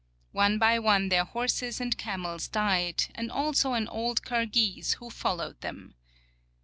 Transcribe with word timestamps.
One 0.31 0.57
by 0.57 0.79
one 0.79 1.09
their 1.09 1.25
horses 1.25 1.79
and 1.79 1.95
camels 1.95 2.47
died, 2.47 3.03
and 3.13 3.31
also 3.31 3.73
an 3.73 3.87
old 3.87 4.23
Kirgese 4.25 4.93
who 4.95 5.11
followed 5.11 5.61
them. 5.61 5.93